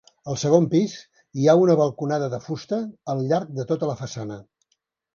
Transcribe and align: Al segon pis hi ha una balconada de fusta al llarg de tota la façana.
Al 0.31 0.37
segon 0.43 0.63
pis 0.71 0.95
hi 1.41 1.45
ha 1.45 1.55
una 1.65 1.77
balconada 1.83 2.31
de 2.33 2.41
fusta 2.49 2.83
al 3.15 3.25
llarg 3.31 3.55
de 3.61 3.71
tota 3.75 3.95
la 3.95 4.01
façana. 4.05 4.45